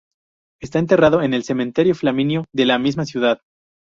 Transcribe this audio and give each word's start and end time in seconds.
Está 0.63 0.79
enterrado 0.79 1.21
en 1.21 1.35
el 1.35 1.43
Cementerio 1.43 1.93
Flaminio 1.93 2.45
de 2.55 2.65
la 2.65 2.79
misma 2.79 3.05
ciudad. 3.05 3.39